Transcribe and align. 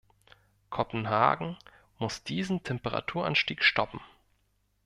Kopenhagen 0.71 1.57
muss 1.99 2.23
diesen 2.23 2.63
Temperaturanstieg 2.63 3.61
stoppen. 3.63 3.99